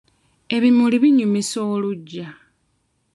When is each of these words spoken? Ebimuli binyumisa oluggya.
Ebimuli 0.55 0.97
binyumisa 1.03 1.59
oluggya. 1.73 2.27